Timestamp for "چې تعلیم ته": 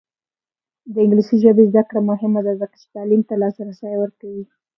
2.81-3.33